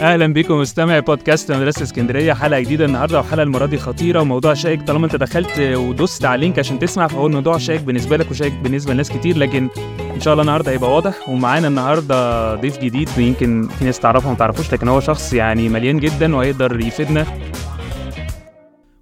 [0.00, 4.20] أهلا بكم مستمعي بودكاست مدرسة اسكندرية حلقة جديدة النهارده وحلقة المرة دي خطيرة.
[4.20, 8.16] وموضوع شائك طالما أنت دخلت ودوست على ال link عشان تسمع فهو الموضوع شائك بالنسبة
[8.16, 9.36] لك وشائك بالنسبة لناس كتير.
[9.36, 9.68] لكن
[10.14, 11.28] إن شاء الله النهارده هيبقى واضح.
[11.28, 16.00] ومعانا النهارده ضيف جديد ويمكن في ناس تعرفه وما تعرفوش لكن هو شخص يعني مليان
[16.00, 17.26] جدا وهيقدر يفيدنا.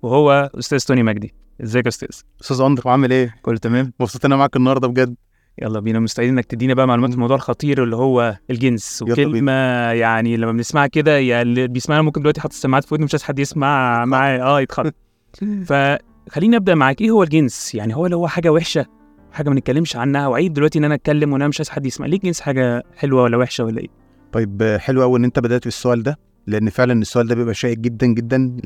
[0.02, 1.34] وهو أستاذ توني مجدي.
[1.62, 2.08] إزيك يا أستاذ؟
[2.42, 5.14] أستاذ اندرو عامل إيه؟ كله تمام؟ مبسوط إن أنا معاك النهارده بجد.
[5.62, 6.00] يلا بينا.
[6.00, 9.52] مستعدين إنك تدينا بقى معلومات الموضوع الخطير اللي هو الجنس وكلمة
[9.92, 13.23] يعني لما بنسمعها كده يعني اللي بيسمعنا ممكن دلوقتي حاطط السماعات في ودنه مش عايز
[13.23, 14.92] حد يسمع معاه آه يتخض
[15.69, 17.00] فخليني أبدأ معاك.
[17.00, 18.86] إيه هو الجنس؟ يعني هو اللي هو حاجة وحشة
[19.33, 22.06] حاجة ما نتكلمش عنها وعيب دلوقتي إن أنا أتكلم وأنا مش عايز حد يسمع.
[22.06, 23.88] ليه الجنس حاجة حلوة ولا وحشة ولا إيه؟
[24.33, 28.06] طيب حلو قوي إن أنت بدأت بالسؤال ده لأن فعلا السؤال ده بيبقى شائك جدا
[28.06, 28.56] جدا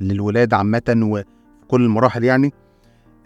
[0.00, 1.24] للولاد عامة وفي
[1.68, 2.52] كل المراحل يعني.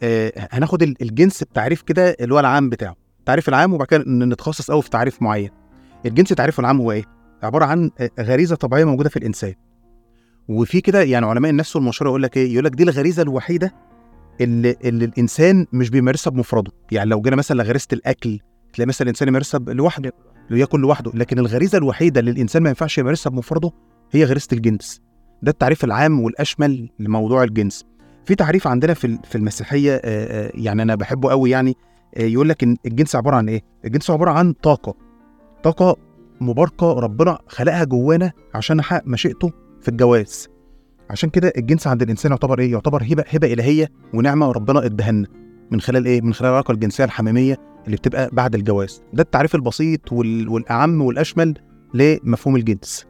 [0.02, 2.96] آه هناخد ال- الجنس بتعريف كده اللي هو العام بتاعه.
[3.26, 5.50] التعريف العام وبعد كده نتخصص قوي في تعريف معين.
[6.06, 7.04] الجنس تعريفه العام هو إيه؟
[7.42, 7.90] عبارة عن
[8.20, 9.54] غريزة طبيعية موجودة في الإنسان.
[10.48, 13.74] وفي كده يعني علماء النفس والمشوره يقول لك إيه؟ يقول لك دي الغريزة الوحيدة
[14.40, 16.72] اللي, اللي الإنسان مش بيمارسها بمفرده.
[16.92, 18.38] يعني لو جينا مثلا لغريزة الأكل
[18.72, 20.12] تلاقي مثلا الإنسان يمارسها لوحده
[20.50, 21.10] لو ياكل لوحده.
[21.14, 23.70] لكن الغريزة الوحيدة اللي الإنسان ما ينفعش يمارسها بمفرده
[24.12, 25.00] هي غريزة الجنس.
[25.42, 27.84] ده التعريف العام والأشمل لموضوع الجنس.
[28.24, 30.00] في تعريف عندنا في في المسيحية
[30.54, 31.76] يعني أنا بحبه قوي يعني
[32.16, 34.94] يقول لك إن الجنس عبارة عن إيه؟ الجنس عبارة عن طاقة.
[35.62, 35.96] طاقة
[36.40, 40.48] مباركة ربنا خلقها جوانا عشان نحقق مشيئته في الجواز.
[41.10, 45.12] عشان كده الجنس عند الإنسان يعتبر إيه؟ يعتبر هبة هبة إلهية ونعمة ربنا اداها
[45.70, 49.02] من خلال إيه؟ من خلال العلاقة الجنسية الحميمية اللي بتبقى بعد الجواز.
[49.12, 50.48] ده التعريف البسيط وال...
[50.48, 51.54] والأعم والأشمل
[51.94, 53.06] لمفهوم الجنس.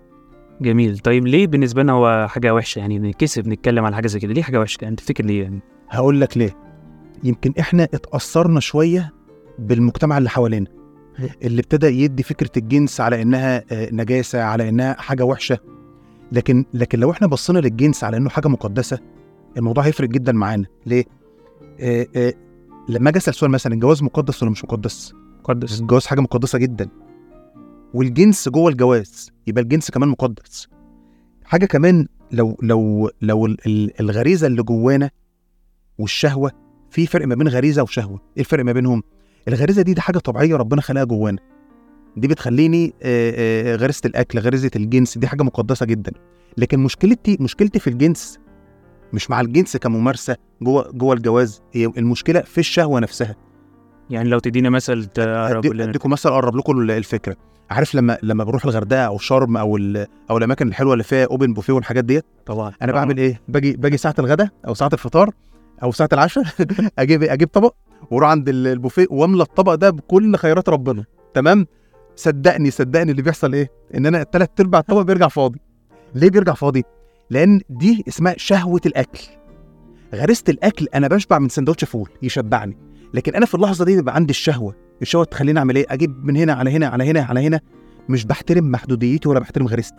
[0.61, 0.99] جميل.
[0.99, 4.33] طيب ليه بالنسبة لنا هو حاجة وحشة؟ يعني نكسب نتكلم على حاجة زي كده.
[4.33, 6.66] ليه حاجة وحشة؟ يعني تفتكر ليه يعني؟ هقول لك ليه.
[7.25, 9.13] يمكن إحنا اتأثرنا شوية
[9.59, 10.67] بالمجتمع اللي حوالينا.
[11.43, 15.59] اللي ابتدى يدي فكرة الجنس على إنها آه، نجاسة على إنها حاجة وحشة.
[16.33, 18.99] لكن لكن لو إحنا بصينا للجنس على إنه حاجة مقدسة
[19.57, 20.67] الموضوع هيفرق جدا معانا.
[20.87, 21.05] ليه؟
[21.81, 22.35] آه آه
[22.89, 25.81] لما أجي أسأل سؤال مثلا الجواز مقدس ولا مش مقدس؟ مقدس.
[25.81, 26.89] الجواز حاجة مقدسة جدا.
[27.95, 30.69] والجنس جوه الجواز يبقى الجنس كمان مقدس.
[31.45, 35.11] حاجة كمان لو لو لو ال- ال- الغريزة اللي جوانا
[35.99, 36.53] والشهوة
[36.97, 38.21] في فرق ما بين غريزة وشهوة.
[38.37, 39.03] إيه الفرق ما بينهم؟
[39.49, 41.39] الغريزة دي دي حاجة طبيعية ربنا خلقها جوانا.
[42.17, 46.13] دي بتخليني آه، آه، غريزة الأكل غريزة الجنس دي حاجة مقدسة جدا.
[46.57, 48.39] لكن مشكلتي مشكلتي في الجنس
[49.13, 53.37] مش مع الجنس كممارسة جوه جوه الجواز هي المشكلة في الشهوة نفسها.
[54.11, 57.37] يعني لو تدينا مثل تقرب اديكم مثلا أقرب لكم ال- الفكرة.
[57.71, 59.79] عارف لما لما بروح الغردقة أو شرم أو
[60.31, 62.73] أو الأماكن الحلوة اللي فيها أوبن بوفيه والحاجات ديت؟ طبعا.
[62.83, 63.05] أنا طبعاً.
[63.05, 65.31] بعمل إيه؟ باجي باجي ساعة الغداء أو ساعة الفطار
[65.83, 66.45] أو ساعة العشاء
[66.99, 67.75] أجيب أجيب طبق
[68.11, 71.05] وأروح عند ال- البوفيه وأملى الطبق ده بكل خيرات ربنا.
[71.35, 71.67] تمام؟
[72.17, 75.61] صدقني صدقني اللي بيحصل إيه؟ إن أنا ثلاث أرباع الطبق بيرجع فاضي.
[76.15, 76.85] ليه بيرجع فاضي؟
[77.31, 79.21] لأن دي اسمها شهوة الأكل.
[80.15, 82.77] غريزة الأكل أنا بشبع من سندوتش فول يشبعني
[83.15, 84.75] لكن أنا في اللحظة دي بيبقى عندي الشهوة.
[85.03, 87.61] الشهوة تخليني أعمل إيه؟ أجيب من هنا على هنا على هنا على هنا.
[88.09, 89.97] مش بحترم محدوديتي ولا بحترم غريزتي.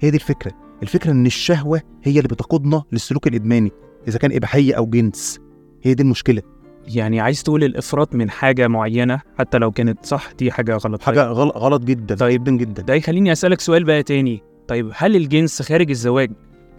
[0.00, 0.52] هي دي الفكرة.
[0.82, 3.72] الفكرة إن الشهوة هي اللي بتقودنا للسلوك الإدماني.
[4.08, 5.40] إذا كان إباحية أو جنس.
[5.82, 6.42] هي دي المشكلة.
[6.88, 11.02] يعني عايز تقول الإفراط من حاجة معينة حتى لو كانت صح دي حاجة غلط.
[11.02, 12.44] حاجة غلط, غلط جدا طيب.
[12.44, 12.82] جدا جدا.
[12.82, 14.42] ده يخليني أسألك سؤال بقى تاني.
[14.68, 16.30] طيب هل الجنس خارج الزواج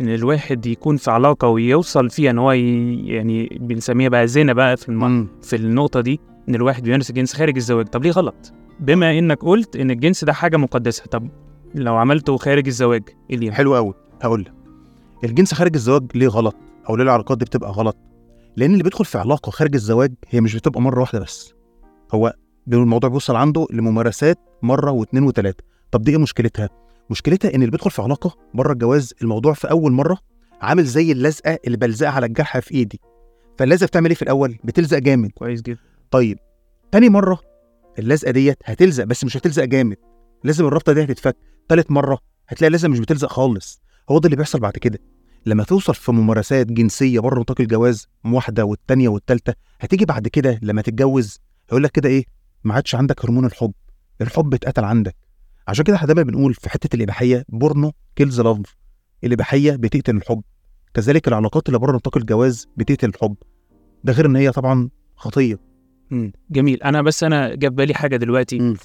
[0.01, 2.51] إن الواحد يكون في علاقة ويوصل فيها إن هو.
[2.51, 5.28] يعني بنسميها بقى زنا بقى في الم...
[5.41, 6.19] في النقطة دي
[6.50, 10.34] إن الواحد بيمارس الجنس خارج الزواج؟ طب ليه غلط؟ بما إنك قلت إن الجنس ده
[10.34, 11.29] حاجة مقدسة طب
[11.75, 14.53] لو عملته خارج الزواج إيه اللي؟ حلو قوي هقول لك.
[15.23, 16.56] الجنس خارج الزواج ليه غلط؟
[16.89, 17.97] أو ليه العلاقات دي بتبقى غلط
[18.57, 21.53] لأن اللي بيدخل في علاقة خارج الزواج هي مش بتبقى مرة واحدة بس.
[22.13, 22.33] هو
[22.67, 26.69] الموضوع بيوصل عنده لممارسات مرة واثنين وثلاثه طب دي إيه مشكلتها؟
[27.09, 30.17] مشكلتها إن اللي بيدخل في علاقة بره الجواز الموضوع في أول مرة
[30.61, 33.01] عامل زي اللزقة اللي بلزقها على الجرح في إيدي.
[33.59, 35.31] فاللزقة بتعمل إيه في الأول؟ بتلزق جامد.
[35.31, 35.79] كويس جدا.
[36.11, 36.39] طيب
[36.91, 37.39] تاني مرة
[37.99, 39.97] اللزقة ديت هتلزق بس مش هتلزق جامد.
[40.44, 41.35] لازم الرابطة دي هتتفك.
[41.69, 43.81] تالت مرة هتلاقي اللزقة مش بتلزق خالص.
[44.09, 44.99] هو ده اللي بيحصل بعد كده.
[45.46, 50.82] لما توصل في ممارسات جنسية بره نطاق الجواز واحدة والتانية والتالتة هتيجي بعد كده لما
[50.82, 51.40] تتجوز
[51.70, 52.24] هيقول لك كده إيه؟
[52.64, 53.74] ما عادش عندك هرمون الحب
[54.22, 55.16] الحب اتقتل عندك.
[55.68, 58.76] عشان كده إحنا دايما بنقول في حتة الإباحية porn kills love
[59.24, 60.41] الإباحية بتقتل الحب.
[60.94, 63.36] كذلك العلاقات اللي بره نطاق الجواز بتقتل الحب.
[64.03, 65.59] ده غير إن هي طبعا خطية.
[66.12, 66.32] مم.
[66.50, 66.84] جميل.
[66.84, 68.59] أنا بس أنا جاب بالي حاجة دلوقتي.
[68.59, 68.76] مم.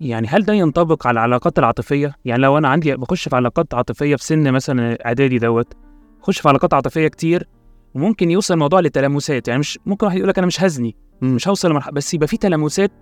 [0.00, 4.16] يعني هل ده ينطبق على العلاقات العاطفية؟ يعني لو أنا عندي بخش في علاقات عاطفية
[4.16, 5.72] في سن مثلا إعدادي دوت
[6.22, 7.48] اخش في علاقات عاطفية كتير
[7.94, 9.48] وممكن يوصل الموضوع لتلامسات.
[9.48, 10.96] يعني مش ممكن واحد يقول لك أنا مش هزني.
[11.22, 12.92] مش هوصل لمرحلة بس يبقى في تلامسات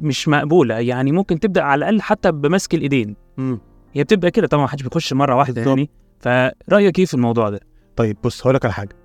[0.00, 0.78] مش مقبولة.
[0.78, 3.16] يعني ممكن تبدأ على الأقل حتى بمسك الإيدين.
[3.36, 3.60] مم.
[3.92, 5.78] هي بتبقى كده طبعا محدش بيخش مرة واحدة بالظبط.
[5.78, 7.60] يعني فرأيك إيه في الموضوع ده؟
[7.96, 8.96] طيب بص هقول لك على حاجة.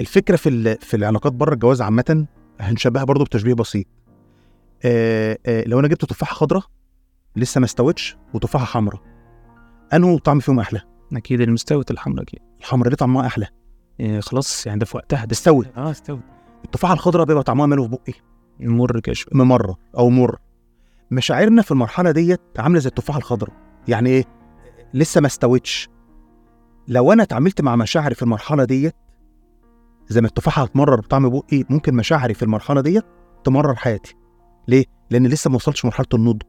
[0.00, 2.26] الفكرة في في العلاقات بره الجواز عامة
[2.60, 3.86] هنشبهها برضو بتشبيه بسيط.
[4.84, 6.62] آه آه لو أنا جبت تفاحة خضراء
[7.36, 9.00] لسه ما استوتش وتفاحة حمراء
[9.94, 10.80] انه طعم فيهم أحلى؟
[11.12, 13.46] أكيد المستوت الحمراء كده الحمراء ليه طعمها أحلى.
[14.00, 15.66] إيه خلاص يعني ده في وقتها ده استوت.
[15.76, 16.20] آه استوت.
[16.64, 18.12] التفاحه الخضراء بيبقى طعمها ماله في بقي.
[18.60, 20.38] مر كده ممره أو مر.
[21.10, 23.52] مشاعرنا في المرحلة ديت عاملة زي التفاحه الخضراء
[23.88, 24.24] يعني إيه؟
[24.94, 25.88] لسه ما استوتش.
[26.88, 28.94] لو أنا اتعاملت مع مشاعري في المرحلة ديت
[30.08, 33.04] زي ما التفاحة هتمرر بطعم بقي ممكن مشاعري في المرحلة ديت
[33.44, 34.14] تمرر حياتي.
[34.68, 36.42] ليه؟ لأن لسه ما وصلتش مرحلة النضج.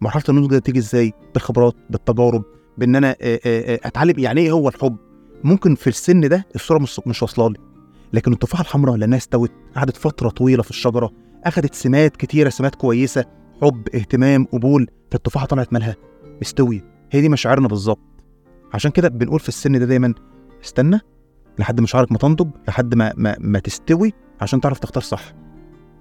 [0.00, 2.44] مرحلة النضج دي تيجي إزاي؟ بالخبرات بالتجارب
[2.78, 3.16] بإن أنا
[3.86, 4.96] أتعلم يعني إيه هو الحب؟
[5.44, 7.56] ممكن في السن ده الصورة مش مش واصلة لي.
[8.12, 11.10] لكن التفاحة الحمراء لأنها استوت قعدت فترة طويلة في الشجرة
[11.44, 13.24] اخذت سمات كتيرة سمات كويسة
[13.62, 15.96] حب اهتمام قبول فالتفاحة طلعت مالها.
[16.40, 18.00] مستويه هي دي مشاعرنا بالظبط.
[18.74, 20.14] عشان كده بنقول في السن ده دايما
[20.64, 21.00] استنى
[21.58, 25.22] لحد مشاعرك ما تنضج لحد ما ما, ما تستوي عشان تعرف تختار صح.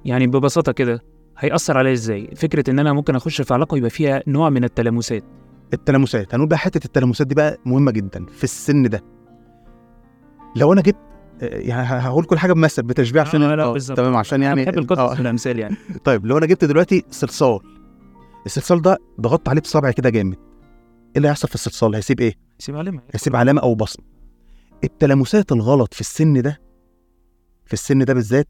[0.05, 1.01] يعني ببساطة كده
[1.37, 5.23] هيأثر عليا إزاي؟ فكرة إن أنا ممكن أخش في علاقة يبقى فيها نوع من التلامسات.
[5.73, 6.33] التلامسات.
[6.35, 9.01] هنقول بقى حتة التلامسات دي بقى مهمة جدا في السن ده.
[10.55, 10.97] لو أنا جبت
[11.41, 13.97] آه، يعني هقول كل حاجة بمثل بتشبيه عشان آه، لا، آه، بالظبط.
[13.97, 15.21] تمام عشان يعني بحب القصص آه.
[15.21, 15.75] الامثال يعني.
[16.05, 17.59] طيب لو أنا جبت دلوقتي صلصال
[18.45, 20.33] الصلصال ده ضغطت عليه بصبعي كده جامد.
[20.35, 23.01] إيه اللي هيحصل في الصلصال؟ هيسيب إيه؟ سيب علامة.
[23.13, 24.05] هيسيب علامة أو بصمة.
[24.83, 26.61] التلامسات الغلط في السن ده
[27.65, 28.47] في السن ده بالذات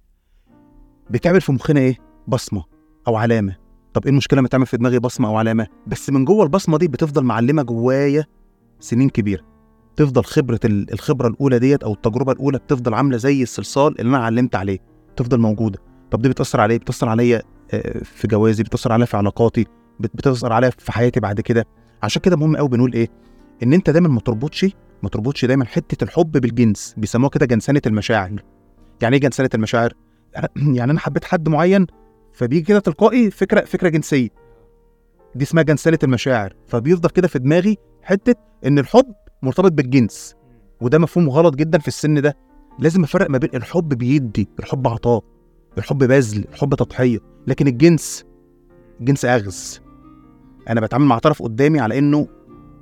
[1.10, 2.64] بتعمل في مخنا إيه؟ بصمة
[3.08, 3.56] أو علامة.
[3.94, 6.88] طب إيه المشكلة ما تعمل في دماغي بصمة أو علامة؟ بس من جوه البصمة دي
[6.88, 8.26] بتفضل معلمة جوايا
[8.80, 9.51] سنين كبيرة.
[9.96, 14.26] تفضل خبرة ال- الخبرة الأولى ديت أو التجربة الأولى بتفضل عاملة زي الصلصال اللي أنا
[14.26, 14.80] علمت عليه
[15.16, 15.80] تفضل موجودة.
[16.12, 17.42] طب دي بتأثر عليا بتأثر عليا
[17.74, 19.66] آه، في جوازي بتأثر عليا في علاقاتي
[20.00, 21.66] بت- بتأثر عليا في حياتي بعد كده.
[22.04, 23.10] عشان كده مهم قوي بنقول إيه؟
[23.64, 24.66] إن أنت دايما ما تربطش
[25.04, 28.44] ما تربطش دايما حتة الحب بالجنس بيسموها كده جنسنة المشاعر.
[29.02, 29.94] يعني إيه جنسنة المشاعر؟
[30.58, 31.88] يعني أنا حبيت حد معين
[32.34, 34.30] فبيجي كده تلقائي فكرة فكرة جنسية.
[35.36, 36.54] دي اسمها جنسنة المشاعر.
[36.68, 38.36] فبيفضل كده في دماغي حتة
[38.66, 40.36] إن الحب مرتبط بالجنس.
[40.82, 42.38] وده مفهوم غلط جدا في السن ده.
[42.80, 45.24] لازم أفرق ما بين الحب بيدي الحب عطاء
[45.78, 47.20] الحب بذل الحب تضحية.
[47.48, 48.26] لكن الجنس
[49.00, 49.82] الجنس أغز.
[50.70, 52.28] أنا بتعامل مع طرف قدامي على إنه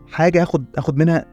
[0.08, 1.26] حاجة آخد آخد منها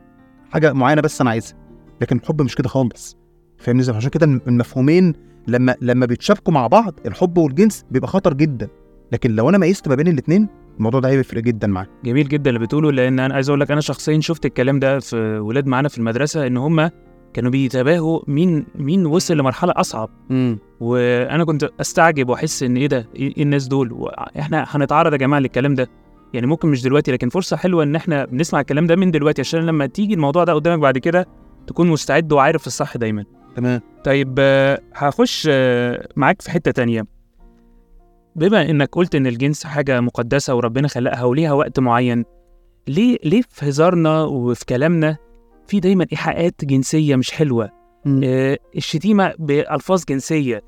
[0.50, 1.58] حاجة معينة بس أنا عايزها.
[2.00, 3.16] لكن الحب مش كده خالص.
[3.58, 5.12] فاهمني إزاي؟ عشان كده المفهومين
[5.46, 8.68] لما لما بيتشابكوا مع بعض الحب والجنس بيبقى خطر جدا.
[9.12, 11.88] لكن لو أنا ميزت ما بين الاثنين الموضوع ده هيفرق جدا معاك.
[12.04, 15.16] جميل جدا اللي بتقوله لأن أنا عايز أقول لك أنا شخصيا شفت الكلام ده في
[15.38, 16.90] ولاد معانا في المدرسة إن هم
[17.34, 20.10] كانوا بيتباهوا مين مين وصل لمرحلة أصعب.
[20.80, 25.40] وأنا كنت أستعجب وأحس إن إيه ده إيه إيه الناس دول؟ وإحنا هنتعرض يا جماعة
[25.40, 25.88] للكلام ده؟
[26.34, 29.66] يعني ممكن مش دلوقتي لكن فرصة حلوة إن إحنا بنسمع الكلام ده من دلوقتي عشان
[29.66, 31.26] لما تيجي الموضوع ده قدامك بعد كده
[31.66, 33.24] تكون مستعد وعارف الصح دايما.
[33.56, 33.80] تمام.
[34.04, 34.38] طيب
[34.94, 35.48] هخش
[36.16, 37.15] معاك في حتة تانية.
[38.36, 42.24] بما إنك قلت إن الجنس حاجة مقدسة وربنا خلقها وليها وقت معين
[42.88, 45.16] ليه ليه في هزارنا وفي كلامنا
[45.66, 47.70] في دايما إيحاءات جنسية مش حلوة؟
[48.24, 50.62] آه، الشتيمة بألفاظ جنسية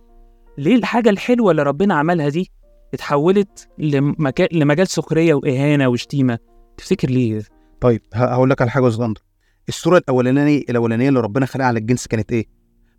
[0.58, 2.50] ليه الحاجة الحلوة اللي ربنا عملها دي
[2.94, 4.48] اتحولت لمكا...
[4.52, 6.38] لمجال سخرية وإهانة وشتيمة؟
[6.76, 7.42] تفتكر ليه؟
[7.80, 9.14] طيب هقول لك على حاجة صغيره
[9.68, 12.46] الصورة الأولانية الأولانية اللي ربنا خلقها على الجنس كانت إيه؟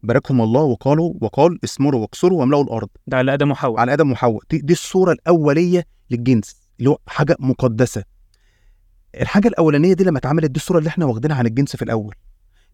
[0.03, 2.89] باركهم الله وقالوا وقال اسمروا واكسروا واملأوا الأرض.
[3.07, 3.79] ده على آدم وحواء.
[3.79, 4.41] على آدم وحواء.
[4.51, 8.03] دي, دي الصورة الأولية للجنس اللي هو حاجة مقدسة.
[9.21, 12.15] الحاجة الأولانية دي لما اتعملت دي الصورة اللي إحنا واخدينها عن الجنس في الأول.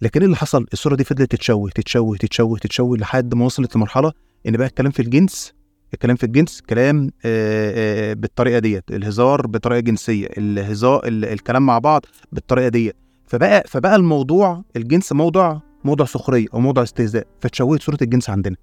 [0.01, 4.11] لكن إيه اللي حصل؟ الصورة دي فضلت تتشوه تتشوه تتشوه تتشوه لحد ما وصلت لمرحلة
[4.47, 5.53] إن بقى الكلام في الجنس
[5.93, 8.83] الكلام في الجنس كلام آه، آه، بالطريقة ديت.
[8.91, 12.95] الهزار بطريقة جنسية الهزار ال- الكلام مع بعض بالطريقة ديت.
[13.27, 18.55] فبقى فبقى الموضوع الجنس موضوع موضوع سخرية أو موضوع استهزاء فتشوهت صورة الجنس عندنا.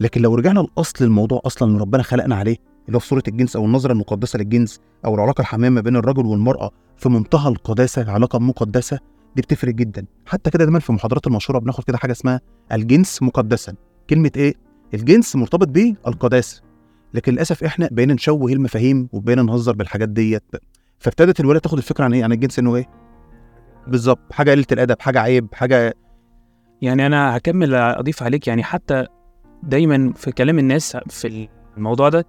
[0.00, 2.56] لكن لو رجعنا لأصل الموضوع أصلا اللي ربنا خلقنا عليه
[2.86, 6.70] اللي هو صورة الجنس أو النظرة المقدسة للجنس أو العلاقة الحميمة ما بين الرجل والمرأة
[6.96, 8.98] في منتهى القداسة علاقة مقدسة
[9.36, 10.06] دي بتفرق جدا.
[10.26, 12.40] حتى كده دايما في المحاضرات المشهورة بناخد كده حاجة اسمها
[12.72, 13.74] الجنس مقدسا.
[14.10, 14.54] كلمة إيه؟
[14.94, 16.62] الجنس مرتبط بيه القداسة.
[17.14, 20.42] لكن للأسف إحنا بقينا نشوه المفاهيم وبقينا نهزر بالحاجات ديت.
[20.98, 22.88] فابتدت الولاد تاخد الفكرة عن إيه؟ عن الجنس إنه إيه؟
[23.86, 24.32] بالظبط.
[24.32, 25.94] حاجة قلة الأدب حاجة عيب حاجة
[26.84, 29.06] يعني أنا هكمل أضيف عليك يعني حتى
[29.62, 32.26] دايما في كلام الناس في الموضوع ده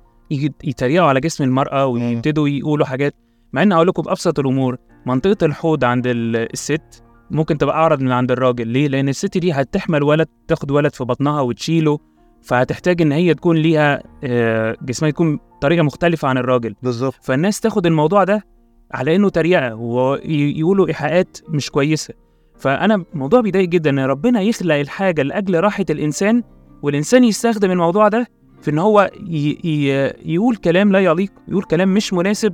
[0.64, 3.16] يتريقوا على جسم المرأة ويبتدوا يقولوا حاجات
[3.54, 8.12] مع إن أقول لكم بابسط الأمور منطقة الحوض عند ال- الست ممكن تبقى أعرض من
[8.12, 12.00] عند الراجل ليه؟ لأن الست دي هتحمل ولد تاخد ولد في بطنها وتشيله
[12.42, 16.76] فهتحتاج إن هي تكون ليها آه، جسمها يكون طريقة مختلفة عن الراجل.
[16.84, 17.16] بالظبط.
[17.22, 18.44] فالناس تاخد الموضوع ده
[18.92, 22.14] على إنه تريقة ويقولوا إيحاءات مش كويسة.
[22.60, 26.44] فأنا الموضوع بيضايق جدا إن ربنا يخلق الحاجة لأجل راحة الإنسان
[26.82, 28.28] والإنسان يستخدم الموضوع ده
[28.62, 29.58] في إن هو ي...
[29.64, 29.88] ي...
[30.34, 32.54] يقول كلام لا يليق يقول كلام مش مناسب.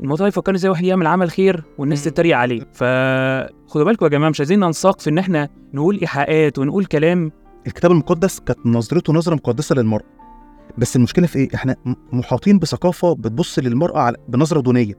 [0.00, 2.04] الموضوع يفكرني زي واحد يعمل عمل خير والناس.
[2.04, 2.60] تتريق عليه.
[2.72, 7.32] فخدوا بالكم يا جماعة مش عايزين ننساق في إن إحنا نقول إيحاءات ونقول كلام.
[7.66, 10.04] الكتاب المقدس كانت نظرته نظرة مقدسة للمراه
[10.78, 11.76] بس المشكلة في إيه؟ إحنا
[12.12, 14.94] محاطين بثقافة بتبص للمرأة على- بنظرة دونية.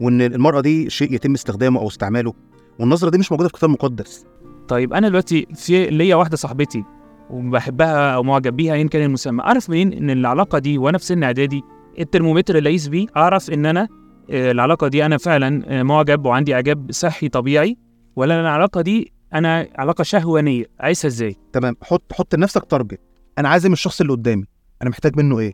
[0.00, 2.32] وإن المرأة دي شيء يتم استخدامه أو استعماله.
[2.78, 4.26] والنظرة دي مش موجودة في الكتاب المقدس
[4.68, 6.84] طيب أنا دلوقتي في ليا واحدة صاحبتي
[7.30, 9.42] وبحبها أو معجب بيها ايا كان المسمى.
[9.42, 11.62] أعرف منين إن العلاقة دي وأنا في سن إعدادي
[11.98, 13.88] الترمومتر اللي أقيس بيه؟ أعرف إن أنا
[14.30, 17.76] آه، العلاقة دي أنا فعلا آه، معجب وعندي إعجاب صحي طبيعي
[18.16, 20.64] ولا أنا العلاقة دي أنا علاقة شهوانية.
[20.80, 21.76] عايزها إزاي؟ تمام.
[21.82, 23.00] حط حط لنفسك target
[23.38, 24.44] أنا عايز من الشخص اللي قدامي.
[24.82, 25.52] أنا محتاج منه إيه؟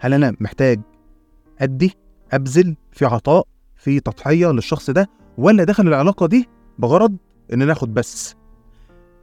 [0.00, 0.80] هل أنا محتاج
[1.60, 1.92] أدي
[2.32, 7.16] أبذل في عطاء في تضحية للشخص ده ولا داخل العلاقة دي بغرض
[7.52, 8.34] إن أنا اخد بس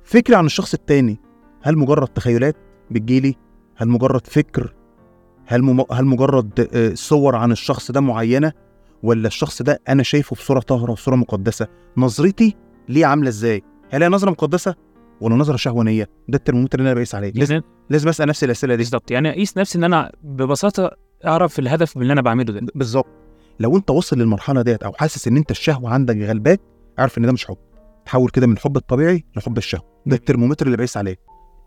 [0.04, 1.20] فكري عن الشخص التاني.
[1.62, 2.56] هل مجرد تخيلات
[2.92, 3.36] بتجيلي؟
[3.76, 4.74] هل مجرد فكر؟
[5.46, 5.84] هل مم...
[5.92, 8.52] هل مجرد آه، صور عن الشخص ده معينة؟
[9.04, 11.68] ولا الشخص ده أنا شايفه بصورة طاهرة وصورة مقدسة؟
[11.98, 12.56] نظرتي
[12.90, 14.76] ليه عاملة إزاي؟ هل هي نظرة مقدسة
[15.22, 17.32] ولا نظرة شهوانية؟ ده الترمومتر اللي أنا بقيس عليه.
[17.32, 18.84] لازم, لازم أسأل نفسي الأسئلة دي.
[18.84, 19.12] بالظبط.
[19.12, 20.92] يعني أقيس نفسي إن أنا ببساطة
[21.26, 22.68] أعرف الهدف من اللي أنا بعمله ده.
[22.76, 23.08] بالظبط.
[23.60, 26.62] لو أنت واصل للمرحلة ديت أو حاسس إن أنت الشهوة عندك غلباك
[27.00, 27.58] اعرف إن ده مش حب.
[28.06, 29.84] تحول كده من الحب الطبيعي لحب الشهوة.
[30.06, 31.16] ده الترمومتر اللي بقيس عليه.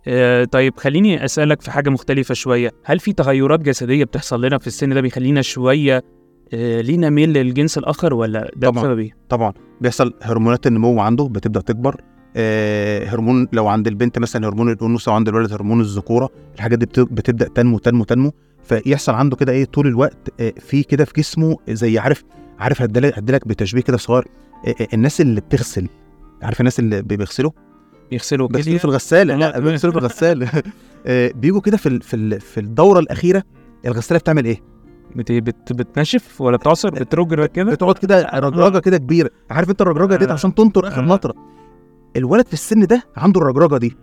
[0.09, 2.71] آه، طيب خليني أسألك في حاجة مختلفة شوية.
[2.85, 6.04] هل في تغيرات جسدية بتحصل لنا في السن ده بيخلينا شوية
[6.54, 8.83] آه، لينا ميل للجنس الآخر ولا ده طبعاً.
[8.83, 9.52] بسبب إيه؟ طبعا.
[9.80, 12.00] بيحصل هرمونات النمو عنده بتبدأ تكبر.
[12.38, 17.00] آه هرمون لو عند البنت مثلا هرمون الأنوثة وعند الولد هرمون الذكورة الحاجات دي بت-
[17.00, 18.33] بتبدأ تنمو تنمو تنمو.
[18.64, 22.25] فيحصل عنده كده إيه طول الوقت آه في كده في جسمه زي عارف
[22.59, 24.25] عارف هديلك بتشبيه كده صغير.
[24.94, 25.88] الناس اللي بتغسل.
[26.42, 27.50] عارف الناس اللي بي- بيغسلوا؟
[28.11, 29.37] بيغسلوا بيغسلوا في الغسالة.
[29.37, 30.50] لا بيغسلوا في الغسالة.
[31.06, 33.42] آه بيجوا كده في في في الدورة الأخيرة
[33.87, 34.62] الغسالة بتعمل إيه؟
[35.16, 35.32] بت...
[35.32, 35.73] بت...
[35.73, 39.30] بتنشف ولا بتعصر؟ بترج كده بتقعد كده رجرجة كده كبيرة.
[39.50, 40.32] عارف أنت الرجرجة ديت آه.
[40.32, 41.06] عشان تنطر آخر آه.
[41.06, 41.35] نطرة.
[42.16, 43.96] الولد في السن ده عنده الرجرجة دي.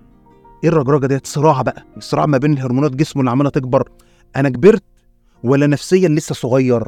[0.64, 1.86] إيه الرجرجة ديت؟ صراع بقى.
[1.98, 3.90] الصراع ما بين الهرمونات جسمه اللي عمالة تكبر.
[4.36, 4.84] أنا كبرت
[5.44, 6.84] ولا نفسيا لسه صغير؟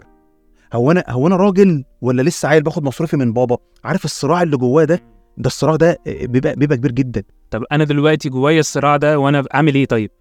[0.76, 4.58] هو أنا هو أنا راجل ولا لسه عيل باخد مصروفي من بابا؟ عارف الصراع اللي
[4.58, 4.96] جواه ده؟
[5.38, 7.24] ده الصراع ده بيبقى بيبقى كبير جدا.
[7.52, 10.12] طب أنا دلوقتي جوايا الصراع ده وأنا أعمل إيه طيب؟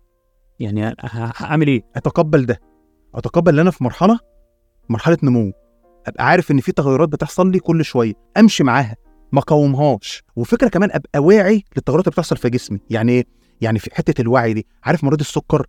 [0.60, 0.94] يعني
[1.36, 2.60] هعمل إيه؟ أتقبل ده.
[3.14, 4.18] أتقبل إن أنا في مرحلة
[4.88, 5.52] مرحلة نمو.
[6.06, 8.12] أبقى عارف إن في تغيرات بتحصل لي كل شوية.
[8.36, 8.96] أمشي معاها.
[9.32, 10.22] ما أقاومهاش.
[10.36, 12.78] وفكرة كمان أبقى واعي للتغيرات اللي بتحصل في جسمي.
[12.90, 13.24] يعني إيه؟
[13.60, 14.66] يعني في حتة الوعي دي.
[14.84, 15.66] عارف مريض السكر؟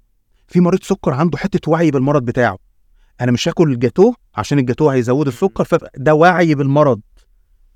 [0.48, 2.58] في مريض سكر عنده حتة وعي بالمرض بتاعه.
[3.22, 7.02] أنا مش هاكل الجاتوه عشان الجاتوه هيزود السكر فده وعي بالمرض.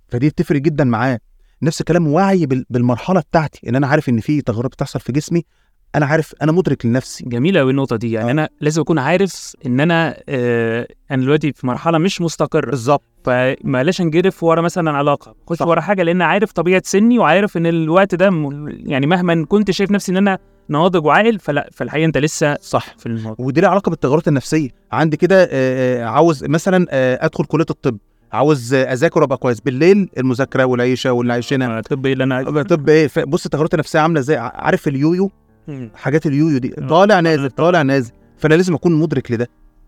[0.08, 1.20] فدي بتفرق جدا معاه.
[1.62, 5.46] نفس الكلام وعي بال- بالمرحلة بتاعتي إن أنا عارف إن في تغيرات بتحصل في جسمي
[5.96, 7.24] أنا عارف أنا مدرك لنفسي.
[7.26, 8.12] جميله قوي النقطة دي.
[8.12, 8.32] يعني آه.
[8.32, 12.70] أنا لازم أكون عارف إن أنا آه أنا دلوقتي في مرحلة مش مستقرة.
[12.70, 13.04] بالظبط.
[13.24, 15.36] فمالاش انجرف ورا مثلا علاقة.
[15.48, 15.62] خش.
[15.62, 18.30] ورا حاجة لأن عارف طبيعة سني وعارف إن الوقت ده
[18.70, 20.40] يعني مهما كنت شايف نفسي إن أنا
[20.70, 23.46] ناضج وعاقل فلا فالحقيقة أنت لسه صح في الموضوع.
[23.46, 24.70] ودي لها علاقة بالتغيرات النفسية.
[24.92, 27.98] عندي كده آه، آه، عاوز مثلا آه، أدخل كلية الطب.
[28.32, 29.60] عاوز أذاكر وأبقى كويس.
[29.60, 34.20] بالليل المذاكرة والعيشة واللي عايشينها طب إيه اللي أنا طب إيه؟ بص التغيرات النفسية عاملة
[34.20, 35.32] إزاي؟ عارف اليويو.
[35.96, 36.70] حاجات اليويو دي.
[36.70, 38.12] طالع نازل طالع نازل.
[38.38, 39.48] فأنا لازم أكون مدرك لده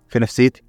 [0.10, 0.64] في نفسيتي.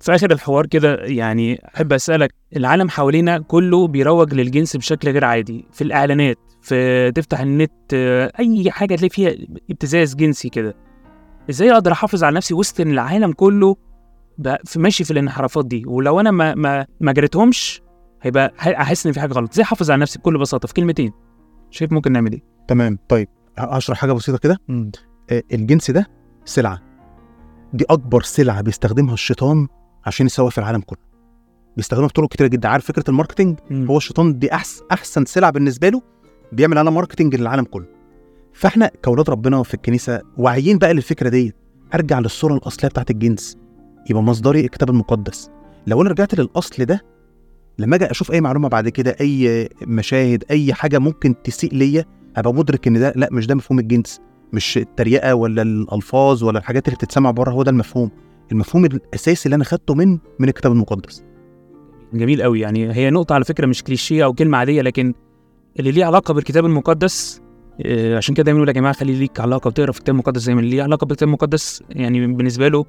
[0.00, 5.64] في آخر الحوار كده يعني أحب أسألك العالم حوالينا كله بيروج للجنس بشكل غير عادي.
[5.72, 9.34] في الإعلانات في تفتح النت آه، أي حاجة تلاقي فيها
[9.70, 10.74] ابتزاز جنسي كده.
[11.50, 13.76] إزاي أقدر أحافظ على نفسي وسط إن العالم كله
[14.38, 17.82] بقى في ماشي في الانحرافات دي؟ ولو أنا ما ما ما جريتهمش
[18.22, 19.52] هيبقى أحس إن في حاجة غلط.
[19.52, 21.12] إزاي أحافظ على نفسي بكل بساطة؟ في كلمتين.
[21.70, 22.98] شايف ممكن نعمل إيه؟ تمام.
[23.08, 23.28] طيب
[23.58, 24.58] هشرح حاجة بسيطة كده.
[25.30, 26.06] آه، الجنس ده
[26.44, 26.82] سلعة.
[27.72, 29.68] دي أكبر سلعة بيستخدمها الشيطان
[30.06, 30.98] عشان يسوق في العالم كله.
[31.76, 32.68] بيستخدمها بطرق كتيرة جدا.
[32.68, 36.13] عارف فكرة ال marketing هو الشيطان دي احسن أحسن سلعة بالنسبة له
[36.54, 37.86] بيعمل عليها marketing للعالم كله.
[38.52, 41.54] فاحنا كأولاد ربنا في الكنيسة واعيين بقى للفكرة دي
[41.94, 43.56] ارجع للصورة الأصلية بتاعت الجنس.
[44.10, 45.50] يبقى مصدري الكتاب المقدس.
[45.86, 47.02] لو أنا رجعت للأصل ده
[47.78, 52.04] لما أجي أشوف أي معلومة بعد كده أي مشاهد أي حاجة ممكن تسيء ليا
[52.36, 54.20] ابقى مدرك إن ده لأ مش ده مفهوم الجنس.
[54.52, 58.10] مش التريقة ولا الألفاظ ولا الحاجات اللي بتتسمع بره هو ده المفهوم.
[58.52, 61.24] المفهوم الأساسي اللي أنا خدته من من الكتاب المقدس.
[62.14, 65.14] جميل قوي يعني هي نقطة على فكرة مش كليشيه أو كلمة عادية لكن
[65.78, 67.40] اللي ليه علاقة بالكتاب المقدس
[67.86, 70.54] آه، عشان كده دايما يقول يا جماعة خلي ليك علاقة وتقرأ في الكتاب المقدس زي
[70.54, 72.84] ما اللي ليه علاقة بالكتاب المقدس يعني بالنسبة له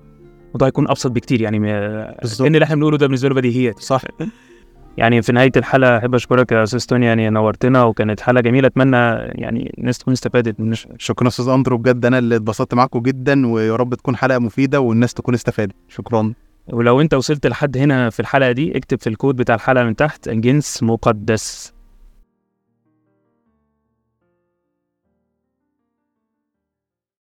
[0.48, 1.60] الموضوع يكون أبسط بكتير يعني
[2.22, 2.48] بالظبط.
[2.48, 3.80] إن اللي إحنا بنقوله ده بالنسبة له بديهيات.
[3.80, 4.01] صح.
[4.98, 8.98] يعني في نهاية الحلقة أحب أشكرك يا أستاذ توني يعني نورتنا وكانت حلقة جميلة أتمنى
[9.42, 13.75] يعني الناس تكون استفادت من شكرا أستاذ أندرو بجد أنا اللي اتبسطت معاكم جدا ويا
[13.75, 15.75] رب تكون حلقة مفيدة والناس تكون استفادت.
[15.88, 16.34] شكرا.
[16.68, 20.30] ولو أنت وصلت لحد هنا في الحلقة دي اكتب في الكود بتاع الحلقة من تحت
[20.30, 21.75] جنس مقدس.